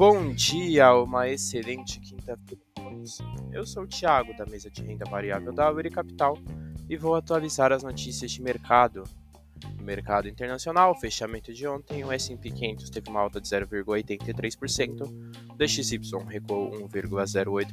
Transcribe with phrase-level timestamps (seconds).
[0.00, 2.64] Bom dia, uma excelente quinta-feira.
[3.52, 6.38] Eu sou o Thiago, da mesa de renda variável da Uri Capital,
[6.88, 9.04] e vou atualizar as notícias de mercado.
[9.76, 15.02] No mercado internacional, fechamento de ontem, o S&P 500 teve uma alta de 0,83%,
[15.50, 17.68] o DXY recuou 1,08%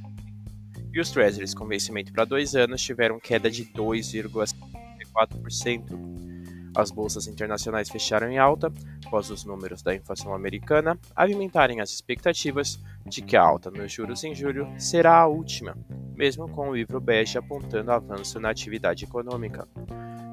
[0.92, 6.37] e os Treasuries com vencimento para dois anos tiveram queda de 2,54%.
[6.78, 8.72] As bolsas internacionais fecharam em alta
[9.04, 14.24] após os números da inflação americana alimentarem as expectativas de que a alta nos juros
[14.24, 15.76] em julho será a última,
[16.16, 19.68] mesmo com o livro bege apontando avanço na atividade econômica.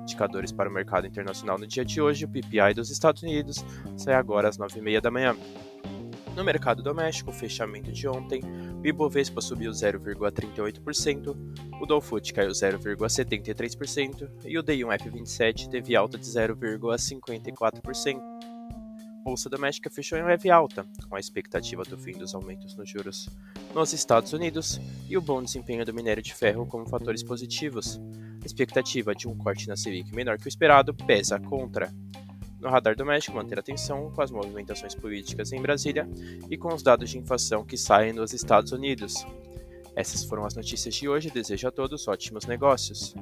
[0.02, 3.64] Indicadores para o mercado internacional no dia de hoje, o PPI dos Estados Unidos
[3.96, 5.34] sai agora às 9h30 da manhã.
[6.36, 8.42] No mercado doméstico, fechamento de ontem,
[8.82, 11.36] o Ibovespa subiu 0,38%,
[11.80, 12.02] o Dow
[12.34, 18.20] caiu 0,73% e o D1F27 teve alta de 0,54%.
[19.24, 23.30] Bolsa doméstica fechou em leve alta, com a expectativa do fim dos aumentos nos juros
[23.72, 28.00] nos Estados Unidos e o bom desempenho do minério de ferro como fatores positivos.
[28.42, 31.90] A expectativa de um corte na Selic menor que o esperado pesa contra
[32.64, 36.08] no radar doméstico, manter atenção com as movimentações políticas em Brasília
[36.50, 39.26] e com os dados de inflação que saem nos Estados Unidos.
[39.94, 41.30] Essas foram as notícias de hoje.
[41.30, 43.14] Desejo a todos ótimos negócios.